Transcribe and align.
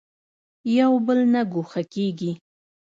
یو 0.79 0.91
بل 1.05 1.19
نه 1.33 1.41
ګوښه 1.53 1.81
کېږي. 1.93 2.31